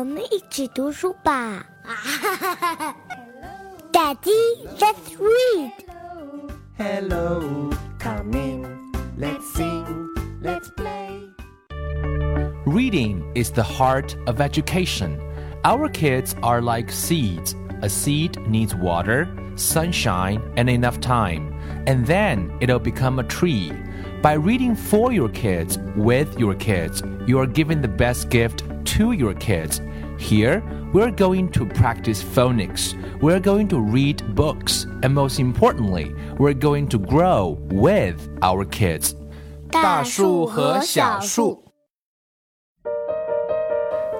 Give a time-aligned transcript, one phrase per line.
[0.00, 1.64] 我们一起读书吧。
[3.92, 5.72] Daddy, let's read.
[6.76, 8.76] Hello, come in.
[9.18, 10.08] Let's sing,
[10.42, 11.30] let's play.
[12.66, 15.18] Reading is the heart of education.
[15.64, 17.54] Our kids are like seeds.
[17.82, 21.54] A seed needs water, sunshine, and enough time,
[21.86, 23.72] and then it'll become a tree.
[24.22, 28.64] By reading for your kids, with your kids, you are giving the best gift
[28.96, 29.80] to your kids.
[30.20, 32.94] Here, we're going to practice phonics.
[33.20, 34.86] We're going to read books.
[35.02, 39.14] And most importantly, we're going to grow with our kids.
[39.70, 41.62] 大树和小树。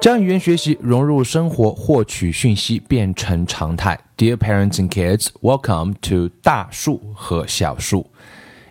[0.00, 3.98] 将语言学习融入生活，获取讯息变成常态。
[4.16, 8.06] Dear parents and kids, welcome to 大树和小树。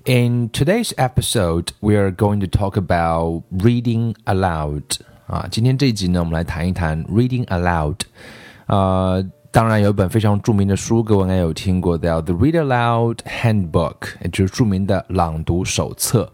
[0.05, 4.84] In today's episode, we are going to talk about reading aloud.
[5.30, 7.95] 啊，今天这一集呢，我们来谈一谈 reading aloud。
[8.66, 9.15] 啊，
[9.52, 16.29] 当然有一本非常著名的书，各位应该有听过，叫《The Read Aloud Handbook》，也就是著名的朗读手册。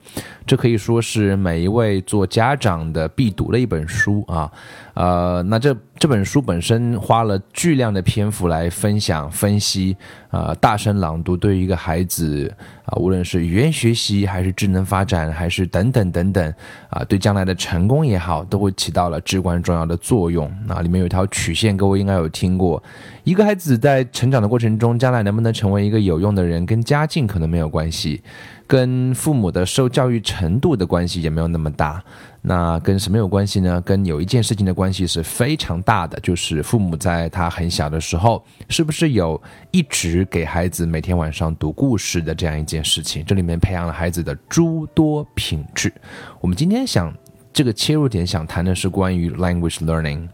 [0.47, 4.51] 这可以说是每一位做家长的必读的一本书啊。
[4.97, 9.95] 呃，那这这本书本身花了巨量的篇幅来分享、分析，
[10.31, 12.51] 啊，大声朗读对于一个孩子
[12.87, 16.55] 啊，无论是语言学习，还是智能发展，还是等等等等，
[16.89, 20.51] 啊，对将来的成功也好，都会起到了至关重要的作用。
[20.67, 22.83] 那里面有一条曲线，各位应该有听过，
[23.23, 28.23] 一个孩子在成长的过程中，将来能不能成为一个有用的人，跟家境可能没有关系。
[28.67, 32.03] 跟父母的受教育程度的关系也没有那么大，
[32.43, 33.81] 那跟什么有关系呢？
[33.83, 43.25] 跟有一件事情的关系是非常大的，就是父母在他很小的时候，是不是有一直给孩子每天晚上读故事的这样一件事情？
[43.25, 45.93] 这里面培养了孩子的诸多品质。
[46.41, 47.15] 我们今天想
[47.53, 50.29] 这个切入点想谈的是关于 language learning。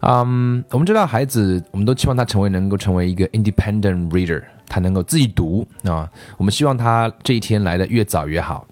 [0.00, 4.42] 嗯，我们知道孩子，我们都期望他成为能够成为一个 independent reader。
[4.72, 8.66] 他能够自己读啊，我们希望他这一天来的越早越好。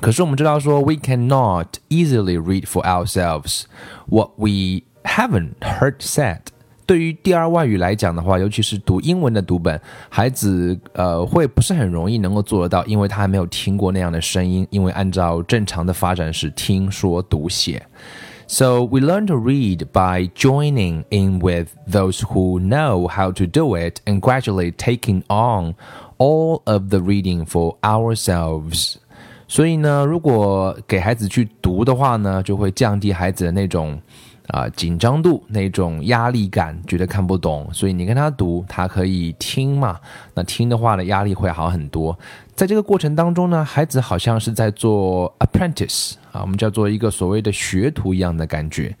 [0.00, 3.62] 可是我们知道说，we cannot easily read for ourselves
[4.06, 6.38] what we haven't heard said。
[6.86, 14.64] 对于第二外语来讲的话，尤其是读英文的读本，孩子呃会不是很容易能够做得到，因为他还没有听过那样的声音。
[14.70, 17.84] 因为按照正常的发展是听说读写。
[18.47, 24.01] So we learn to read by joining in with those who know how to do it
[24.05, 25.75] and gradually taking on
[26.17, 28.95] all of the reading for ourselves.
[29.47, 33.99] 所以呢，如果给孩子去读的话呢，就会降低孩子的那种
[34.47, 37.67] 啊紧张度，那种压力感，觉得看不懂。
[37.71, 39.99] 所以你跟他读，他可以听嘛。
[40.33, 42.17] 那听的话呢，压力会好很多。
[42.55, 48.95] 在这个过程当中呢，孩子好像是在做 apprentice 啊，我们叫做一个所谓的学徒一样的感觉。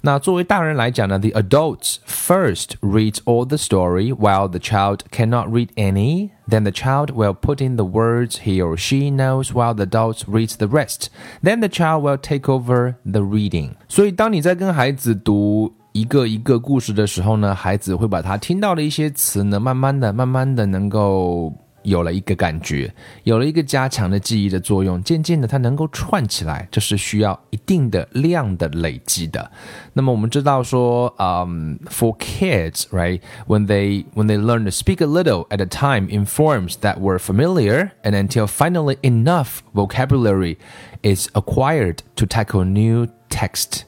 [0.00, 6.30] 那作为大人来讲呢，the adults first read all the story while the child cannot read any.
[6.48, 10.24] Then the child will put in the words he or she knows while the adults
[10.26, 11.06] reads the rest.
[11.42, 13.74] Then the child will take over the reading.
[13.88, 21.52] 所以当你在跟孩子读一个一个故事的时候呢，孩子会把他听到的一些词呢，慢慢的、慢慢的能够。
[21.86, 29.50] 有了一个感觉，有了一个加强的记忆的作用，渐渐的它能够串起来，这是需要一定的量的累积的。
[29.92, 36.24] 那么我们知道说，嗯、um,，for kids, right, when they when they learn to speak a little at a time in
[36.24, 40.58] forms that were familiar, and until finally enough vocabulary
[41.02, 43.84] is acquired to tackle new text.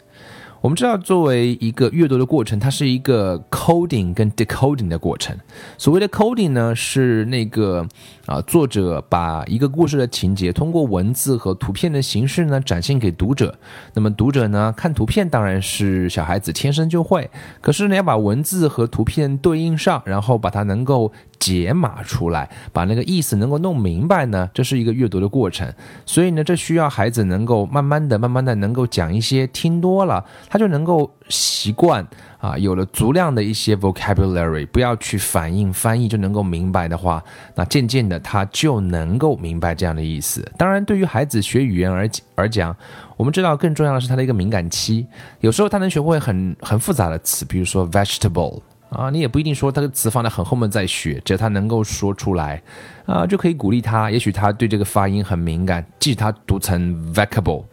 [0.61, 5.33] 我们知道，作为一个阅读的过程，它是一个 coding 跟 decoding 的过程。
[5.77, 7.87] 所谓的 coding 呢，是那个
[8.25, 13.57] 啊，作者把一个故事的情节通过文字和图片的形式呢，展现给读者。
[13.93, 17.29] 那么读者呢，看图片当然是小孩子天生就会，
[17.61, 21.11] 可是呢，要把文字和图片对应上，然后把它能够。
[21.39, 25.71] 解码出来，把那个意思能够弄明白呢，这是一个阅读的过程。
[26.05, 32.05] 所以呢，这需要孩子能够慢慢的、慢慢的能够讲一些，听多了，他就能够习惯
[32.39, 37.23] 啊，有了足量的一些 vocabulary，不要去反应翻译就能够明白的话，
[37.55, 40.45] 那渐渐的他就能够明白这样的意思。
[40.57, 42.75] 当然，对于孩子学语言而而讲，
[43.15, 45.07] 我们知道更重要的是他的一个敏感期，
[45.39, 48.61] 有时候他能学会很很复杂的词，比如说 vegetable。
[48.89, 52.61] 啊，你也不一定说他的词放在很后面再学，只要他能够说出来，
[53.05, 54.09] 啊，就可以鼓励他。
[54.09, 57.65] 也许他对这个发音很敏感，即使他读成 v a c a b l e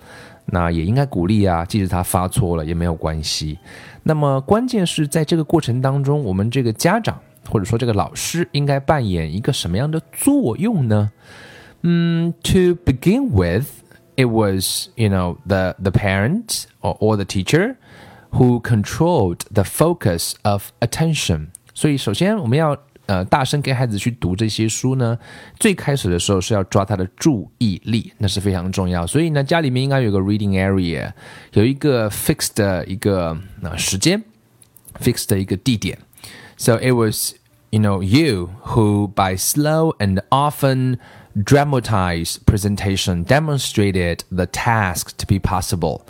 [0.47, 1.65] 那也应该鼓励啊。
[1.65, 3.59] 即使他发错了也没有关系。
[4.03, 7.19] 那么关键是在这个过程当中，我们这个家长
[7.49, 11.11] 或者说这个老师应该扮演一个什么样的作用呢？
[11.83, 13.67] 嗯，To begin with,
[14.17, 17.77] it was you know the the parent or or the teacher.
[18.32, 21.48] who controlled the focus of attention。
[21.74, 22.78] 所以，首先我们要
[23.08, 25.18] 呃大声给孩子去读这些书呢，
[25.60, 29.06] 最开始的时候是要抓他的注意力，那是非常重要。
[29.08, 31.12] 所以呢，家里面应该有个 reading area，
[31.54, 34.24] 有一个 fixed 的一个呃时间，
[35.00, 35.98] fixed 的一个地点。
[36.58, 37.34] So it was
[37.72, 40.98] you know you who by slow and often
[41.34, 46.02] dramatized presentation demonstrated the task to be possible.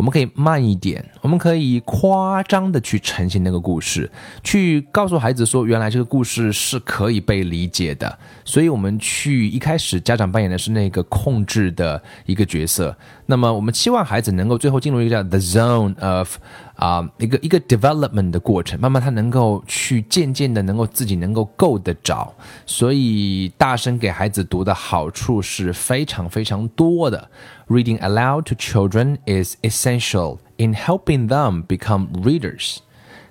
[0.00, 4.10] 我们可以慢一点，我们可以夸张的去呈现那个故事，
[4.42, 8.18] 去告诉孩子说，原来这个故事是可以被理解的。
[8.42, 12.96] 所以，我们去一开始家长扮演的是那个控制的一个角色。
[13.29, 16.37] 那么，我们期望孩子能够最后进入一个叫 the zone of
[16.75, 22.31] 啊，一个一个 development 的过程，慢慢他能够去渐渐的能够自己能够够得着。
[22.67, 27.29] 所以，大声给孩子读的好处是非常非常多的。
[27.67, 32.77] Reading aloud to children is essential in helping them become readers.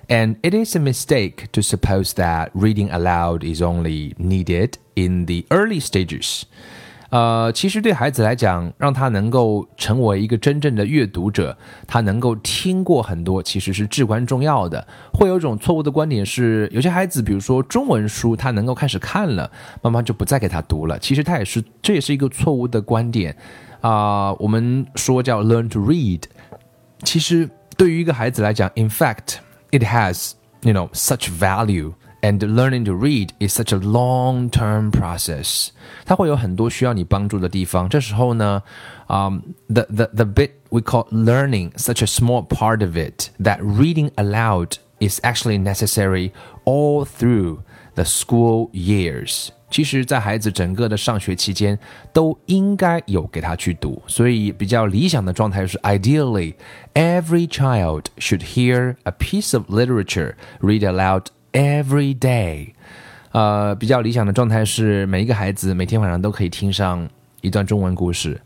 [0.07, 5.45] And it is a mistake to suppose that reading aloud is only needed in the
[5.49, 6.43] early stages.
[7.10, 14.86] 呃，其实对孩子来讲，让他能够成为一个真正的阅读者，他能够听过很多，其实是至关重要的。
[15.12, 19.50] 会有一种错误的观点是，有些孩子，比如说中文书，他能够开始看了，
[19.82, 20.96] 妈妈就不再给他读了。
[21.00, 23.36] 其实他也是，这也是一个错误的观点。
[23.80, 26.22] 啊，我们说叫 learn to read，
[27.02, 29.38] 其实对于一个孩子来讲，in fact
[29.72, 30.32] it has
[30.62, 31.92] you know such value。
[32.21, 35.67] And learning to read is such a long-term process，
[36.05, 37.87] 它会有很多需要你帮助的地方。
[37.87, 38.63] 这时候呢，
[39.05, 44.77] 啊、um,，the the the bit we call learning such a small part of it that reading aloud
[44.99, 46.31] is actually necessary
[46.63, 47.59] all through
[47.93, 49.49] the school years。
[49.69, 51.77] 其实，在孩子整个的上学期间，
[52.11, 54.01] 都应该有给他去读。
[54.07, 56.55] 所以，比较理想的状态是，ideally
[56.95, 62.68] every child should hear a piece of literature read aloud every day。
[63.32, 67.08] 呃，比较理想的状态是，每一个孩子每天晚上都可以听上
[67.40, 68.40] 一段中文故事，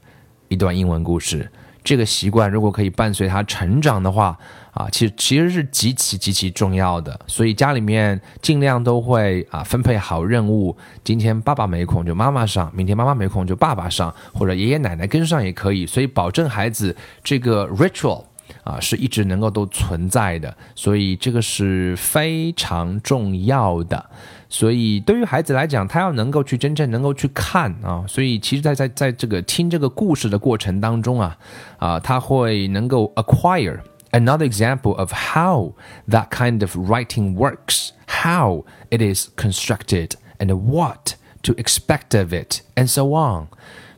[0.48, 1.50] 一段英文故事。
[1.82, 4.38] 这个习惯如果可以伴随他成长的话，
[4.72, 7.18] 啊，其实其实是极其极其重要的。
[7.26, 10.74] 所以家里面尽量都会啊分配好任务。
[11.02, 15.86] 今天爸爸没空就妈妈上，明天妈妈没空就爸爸上，或者爷爷奶奶跟上也可以。
[15.86, 18.24] 所以保证孩子这个 ritual
[18.64, 20.56] 啊是一直能够都存在的。
[20.74, 24.10] 所以这个是非常重要的。
[24.48, 31.36] 所以对于孩子来讲，他要能够去真正能够去看啊，所以其实，在在在这个听这个故事的过程当中啊，
[31.78, 33.80] 啊，他会能够 acquire
[34.12, 35.72] another example of how
[36.08, 42.60] that kind of writing works, how it is constructed, and what to expect of it,
[42.76, 43.48] and so on。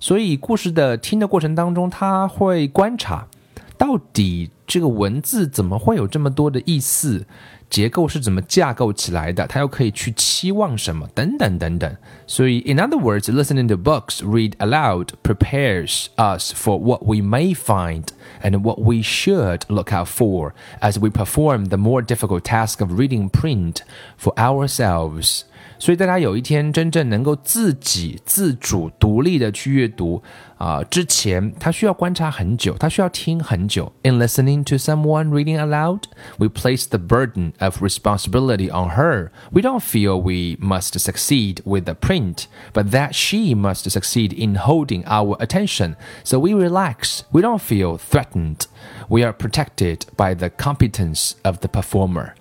[0.01, 3.27] 所以故事的听的过程当中，他会观察
[3.78, 7.26] 到底这个文字怎么会有这么多的意思。
[7.70, 9.48] 结构是怎么架构起来的？
[9.48, 11.08] 他又可以去期望什么？
[11.16, 11.98] 等等等等。
[12.28, 18.08] 所以，in other words, listening to books read aloud prepares us for what we may find
[18.44, 23.00] and what we should look out for as we perform the more difficult task of
[23.00, 23.84] reading print
[24.18, 25.46] for ourselves.
[25.80, 30.22] 所以，在他有一天真正能够自己自主独立的去阅读
[30.58, 33.92] 啊、呃、之前，他需要观察很久，他需要听很久。
[34.04, 36.04] In listening to someone reading aloud,
[36.38, 39.32] we place the burden of responsibility on her.
[39.52, 44.56] We don't feel we must succeed with the print, but that she must succeed in
[44.56, 45.96] holding our attention.
[46.24, 47.24] So we relax.
[47.32, 48.68] We don't feel threatened.
[49.10, 52.36] We are protected by the competence of the performer.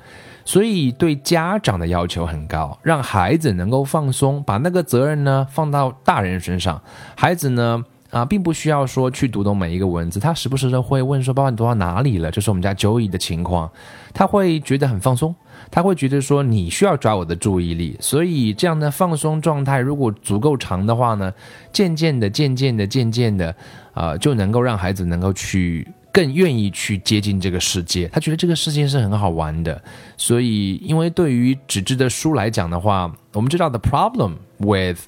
[0.46, 6.80] 所以对家长的要求很高，让孩子能够放松，把那个责任呢放到大人身上。
[7.16, 13.70] 孩子呢啊，并不需要说去读懂每一个文字，他时不时的会问说：“爸爸，你读到哪里了？”这是我们家 Joey 的情况，
[14.14, 15.36] 他会觉得很放松，
[15.72, 17.98] 他会觉得说你需要抓我的注意力。
[18.00, 21.34] 所以这样的放松状态如果足够长的话呢，
[21.74, 23.54] 渐渐的、渐渐的、渐渐的，
[23.94, 25.88] 啊，就能够让孩子能够去。
[26.16, 29.84] 更愿意去接近这个世界，他觉得这个世界是很好玩的。
[30.16, 35.00] 所以，因为对于纸质的书来讲的话，我们知道 the problem with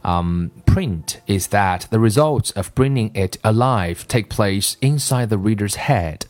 [0.00, 5.74] um, print is that the results of bringing it alive take place inside the reader's
[5.74, 6.20] head.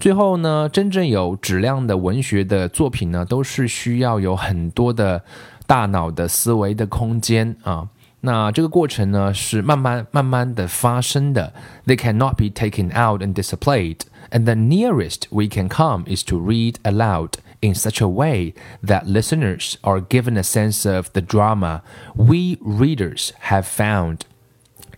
[0.00, 5.22] 最后呢，真正有质量的文学的作品呢，都是需要有很多的
[5.68, 7.86] 大脑的思维的空间啊。
[8.21, 11.53] 那这个过程呢是慢慢慢慢的发生的。
[11.85, 13.99] They cannot be taken out and displayed,
[14.31, 18.53] and the nearest we can come is to read aloud in such a way
[18.83, 21.83] that listeners are given a sense of the drama
[22.15, 24.25] we readers have found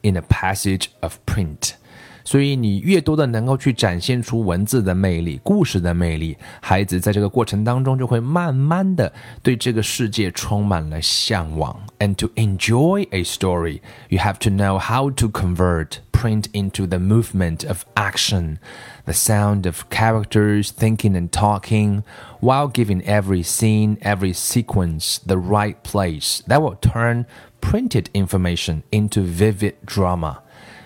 [0.03, 1.75] in a passage of print.
[2.23, 11.79] 所以你越多的能够去展现出文字的魅力、故事的魅力，孩子在这个过程当中就会慢慢的对这个世界充满了向往。
[11.99, 13.79] And to enjoy a story,
[14.09, 18.57] you have to know how to convert print into the movement of action,
[19.05, 22.03] the sound of characters thinking and talking,
[22.41, 27.25] while giving every scene, every sequence the right place that will turn
[27.61, 30.41] printed information into vivid drama.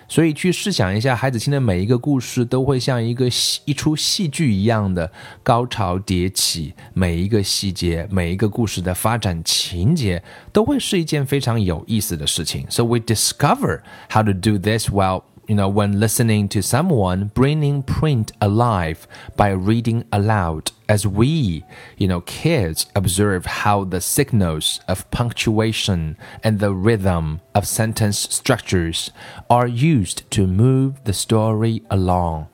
[0.07, 5.11] 所以去试想一下，海子清的每一个故事都会像一个戏一出戏剧一样的
[5.43, 10.23] 高潮迭起，每一个细节，每一个故事的发展情节
[10.53, 12.65] 都会是一件非常有意思的事情。
[12.69, 15.23] So we discover how to do this well.
[15.48, 19.06] you know, when listening to someone bringing print alive
[19.36, 21.64] by reading aloud, as we,
[21.96, 29.10] you know, kids observe how the signals of punctuation and the rhythm of sentence structures
[29.48, 32.46] are used to move the story along.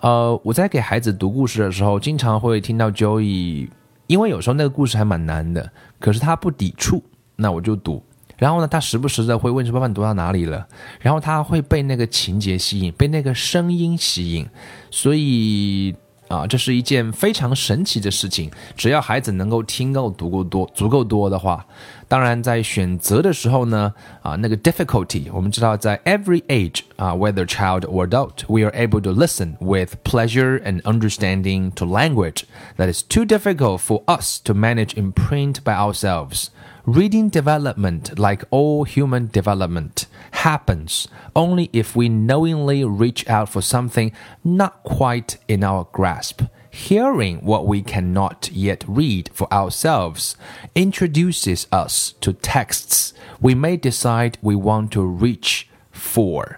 [0.00, 3.68] 呃，我在给孩子读故事的时候，经常会听到 Joey，
[4.06, 5.70] 因为有时候那个故事还蛮难的，
[6.00, 7.04] 可是他不抵触，
[7.36, 8.02] 那我就读。
[8.37, 10.67] 然后呢，他时不时的会问说：“爸爸，你读到哪里了？”
[11.01, 14.47] 然后他会被那个情节吸引，被那个声音吸引，
[14.91, 15.95] 所以
[16.28, 18.50] 啊，这是一件非常神奇的事情。
[18.74, 21.66] 只要孩子能够听够、读够多、足够多的话，
[22.08, 31.70] 当然在选择的时候呢，啊，那个 difficulty，我们知道在 every age 啊，whether child or adult，we are able to listen with pleasure and understanding
[31.72, 32.44] to language
[32.78, 36.46] that is too difficult for us to manage in print by ourselves.
[36.84, 40.05] Reading development, like all human development,
[40.46, 44.12] happens only if we knowingly reach out for something
[44.42, 46.42] not quite in our grasp.
[46.70, 50.36] Hearing what we cannot yet read for ourselves
[50.74, 53.12] introduces us to texts
[53.42, 56.56] we may decide we want to reach for.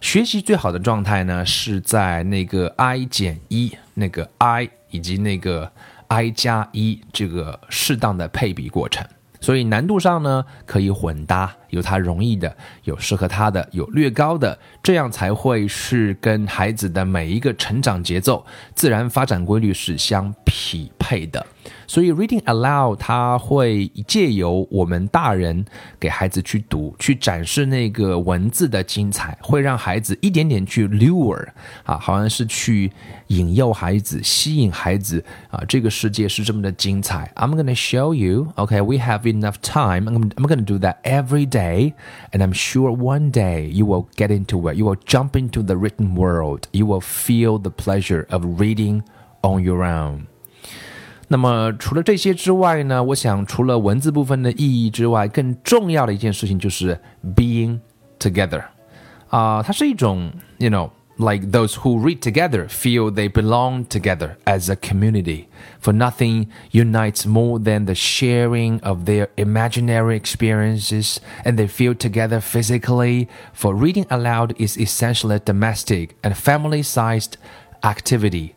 [0.00, 5.72] 学习最好的状态呢，是在那个 i 减一，那个 i 以及那个
[6.06, 9.04] i 加一这个适当的配比过程。
[9.40, 21.45] 所以难度上呢，可以混搭， 有它容易的，有适合他的，有略高的，这样才会是跟孩子的每一个成长节奏、自然发展规律是相匹配的。
[21.87, 25.63] 所以 reading aloud，它会借由我们大人
[25.99, 31.47] 给孩子去读，去展示那个文字的精彩，会让孩子一点点去 lure
[31.83, 32.91] 啊，好像是去
[33.27, 37.31] 引诱孩子、吸引孩子啊，这个世界是这么的精彩。
[37.35, 38.47] I'm gonna show you.
[38.55, 40.09] OK, we have enough time.
[40.09, 44.30] I'm I'm gonna do that every day, and I'm sure one day you will get
[44.30, 44.76] into it.
[44.76, 46.62] You will jump into the written world.
[46.72, 49.02] You will feel the pleasure of reading
[49.42, 50.26] on your own.
[51.28, 56.98] 那么除了这些之外呢，我想除了文字部分的意义之外，更重要的一件事情就是
[57.36, 57.80] being
[58.18, 58.62] together，
[59.28, 60.90] 啊、uh,，它是一种，you know。
[61.20, 65.48] Like those who read together feel they belong together as a community,
[65.80, 72.40] for nothing unites more than the sharing of their imaginary experiences, and they feel together
[72.40, 77.32] physically, for reading aloud is essentially a domestic and family sized
[77.82, 78.50] activity.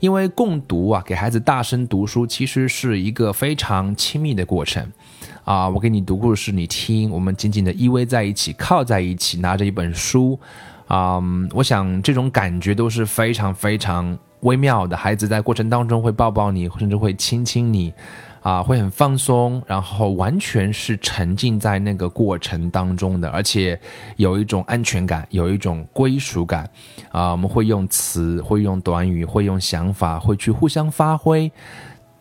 [0.00, 4.90] 因为共读啊，给孩子大声读书，其实是一个非常亲密的过程，
[5.44, 10.40] 啊，我给你读故事，你听，我们紧紧的依偎在一起，靠在一起，拿着一本书，
[10.93, 11.19] 啊，
[11.53, 14.95] 我想这种感觉都是非常非常微妙的。
[14.95, 17.91] 孩子在过程当中会抱抱你，甚至会亲亲你。
[18.43, 23.79] 啊，会很放松，然后完全是沉浸在那个过程当中的，而且
[24.17, 26.69] 有一种安全感，有一种归属感。
[27.09, 31.49] 啊，我们会用词，会用短语，会用想法，会去互相发挥。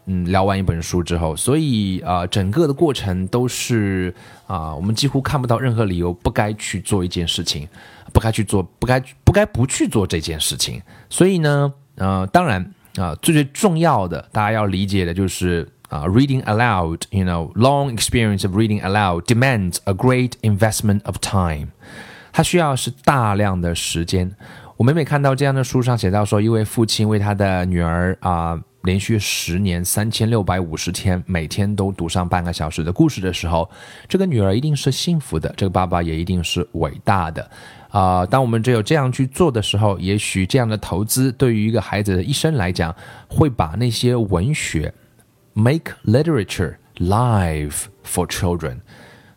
[0.07, 4.15] 嗯，聊完一本书之后，所以啊，整个的过程都是
[4.47, 7.69] 啊，我们几乎看不到任何理由不该去做一件事情，
[8.13, 10.81] 不该去做，不该不该不去做这件事情。
[11.09, 15.69] 所以呢，呃，当然啊，最最重要的，大家要理解的就是。
[15.93, 21.67] 啊 reading aloud, you know, long experience of reading aloud demands a great investment of time.
[22.33, 24.35] 它需要是大量的时间。
[24.79, 33.69] 我每每看到这样的书上写到说，一位父亲为他的女儿啊、连续十年三千六百五十天，每天都读上半个小时的故事的时候，
[34.09, 37.51] 这个女儿一定是幸福的，这个爸爸也一定是伟大的。
[37.89, 42.95] 啊、当我们只有这样去做的时候，也许这样的投资对于一个孩子的一生来讲，
[43.29, 44.93] 会把那些文学。
[45.55, 48.79] Make literature live for children，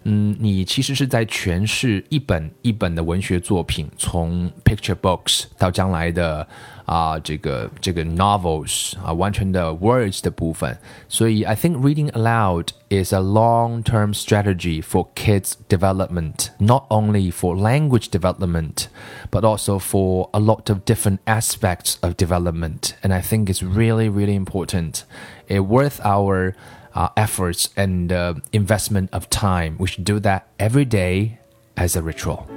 [0.04, 6.46] 嗯，你其实是在诠释一本一本的文学作品，从 picture books 到将来的
[6.86, 10.74] 啊这个这个 novels 啊完全的 words 的部分。
[11.06, 18.08] 所以 I think reading aloud is a long-term strategy for kids development, not only for language
[18.08, 18.86] development,
[19.30, 22.94] but also for a lot of different aspects of development.
[23.02, 25.04] And I think it's really, really important.
[25.46, 26.54] It worth our
[26.95, 29.75] uh, efforts and uh, investment of time.
[29.77, 31.39] We should do that every day
[31.77, 32.49] as a ritual.